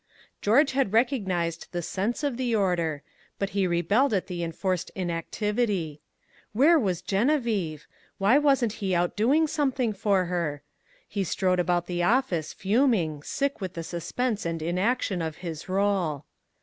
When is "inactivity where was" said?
4.95-7.03